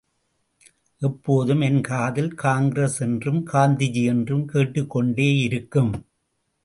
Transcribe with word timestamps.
எப்போதும் 1.01 1.61
என் 1.61 1.81
காதில் 1.81 2.33
காங்கிரஸ் 2.33 2.99
என்றும் 2.99 3.47
காந்திஜி 3.47 4.05
என்றும் 4.05 4.49
கேட்டுக்கொண்டேயிருக்கும். 4.49 5.93